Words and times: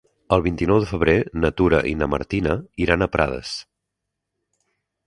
El 0.35 0.43
vint-i-nou 0.45 0.79
de 0.83 0.87
febrer 0.91 1.15
na 1.43 1.51
Tura 1.61 1.83
i 1.91 1.93
na 2.01 2.09
Martina 2.15 2.57
iran 2.87 3.09
a 3.09 3.13
Prades. 3.19 3.57